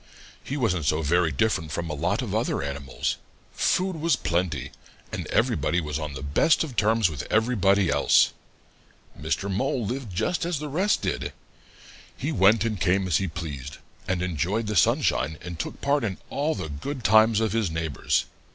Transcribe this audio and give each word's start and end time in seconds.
He 0.43 0.57
wasn't 0.57 0.85
so 0.85 1.03
very 1.03 1.31
different 1.31 1.71
from 1.71 1.87
a 1.87 1.93
lot 1.93 2.23
of 2.23 2.33
other 2.33 2.63
animals. 2.63 3.17
Food 3.53 3.97
was 3.97 4.15
plenty, 4.15 4.71
and 5.11 5.27
everybody 5.27 5.79
was 5.79 5.99
on 5.99 6.13
the 6.15 6.23
best 6.23 6.63
of 6.63 6.75
terms 6.75 7.07
with 7.07 7.27
everybody 7.31 7.87
else. 7.91 8.33
Mr. 9.15 9.47
Mole 9.47 9.85
lived 9.85 10.11
just 10.11 10.43
as 10.43 10.57
the 10.57 10.69
rest 10.69 11.03
did. 11.03 11.33
He 12.17 12.31
went 12.31 12.65
and 12.65 12.81
came 12.81 13.05
as 13.05 13.17
he 13.17 13.27
pleased, 13.27 13.77
and 14.07 14.23
enjoyed 14.23 14.65
the 14.65 14.75
sunshine 14.75 15.37
and 15.39 15.59
took 15.59 15.81
part 15.81 16.03
in 16.03 16.17
all 16.31 16.55
the 16.55 16.67
good 16.67 17.03
times 17.03 17.39
of 17.39 17.53
his 17.53 17.69
neighbors. 17.69 18.25